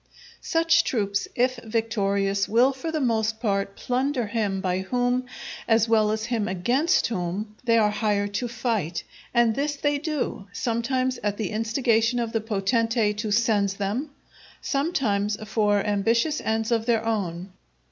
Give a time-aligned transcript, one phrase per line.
[0.41, 5.27] Such troops, if victorious, will for the most part plunder him by whom,
[5.67, 10.47] as well as him against whom, they are hired to fight; and this they do,
[10.53, 14.09] sometimes at the instigation of the potentate who sends them,
[14.59, 17.51] sometimes for ambitious ends of their own.